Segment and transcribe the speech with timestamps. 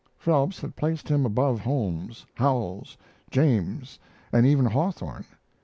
[0.17, 2.97] Phelps had placed him above Holmes, Howells,
[3.29, 3.99] James,
[4.33, 5.25] and even Hawthorne.